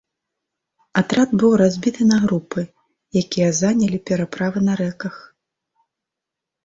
Атрад 1.01 1.29
быў 1.43 1.51
разбіты 1.63 2.07
на 2.13 2.17
групы, 2.25 2.61
якія 3.23 3.49
занялі 3.61 3.97
пераправы 4.11 4.59
на 4.67 4.73
рэках. 4.81 5.15